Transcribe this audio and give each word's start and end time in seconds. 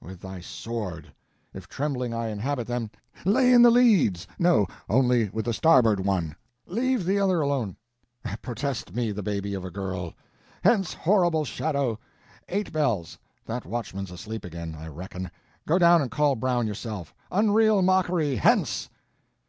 with 0.00 0.20
thy 0.20 0.40
sword; 0.40 1.12
if 1.52 1.66
trembling 1.66 2.14
I 2.14 2.28
inhabit 2.28 2.68
then, 2.68 2.92
lay 3.24 3.52
in 3.52 3.60
the 3.62 3.72
leads!—no, 3.72 4.68
only 4.88 5.30
with 5.30 5.46
the 5.46 5.52
starboard 5.52 5.98
one, 5.98 6.36
leave 6.66 7.04
the 7.04 7.18
other 7.18 7.40
alone, 7.40 7.74
protest 8.40 8.94
me 8.94 9.10
the 9.10 9.24
baby 9.24 9.52
of 9.52 9.64
a 9.64 9.70
girl. 9.72 10.14
Hence 10.62 10.94
horrible 10.94 11.44
shadow! 11.44 11.98
eight 12.48 12.70
bells—that 12.72 13.66
watchman's 13.66 14.12
asleep 14.12 14.44
again, 14.44 14.76
I 14.76 14.86
reckon, 14.86 15.28
go 15.66 15.76
down 15.76 16.02
and 16.02 16.08
call 16.12 16.36
Brown 16.36 16.68
yourself, 16.68 17.12
unreal 17.32 17.82
mockery, 17.82 18.36
hence! 18.36 18.90